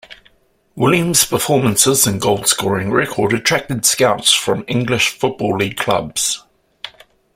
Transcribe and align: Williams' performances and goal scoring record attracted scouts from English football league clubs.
Williams' 0.75 1.25
performances 1.25 2.07
and 2.07 2.19
goal 2.19 2.43
scoring 2.45 2.89
record 2.89 3.33
attracted 3.33 3.85
scouts 3.85 4.33
from 4.33 4.65
English 4.67 5.09
football 5.09 5.55
league 5.57 5.77
clubs. 5.77 6.41